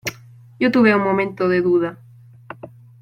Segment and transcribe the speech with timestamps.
[0.59, 1.99] yo tuve un momento de duda: